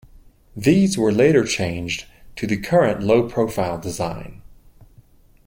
[0.57, 2.07] These were later changed
[2.37, 4.41] to the current low-profile design.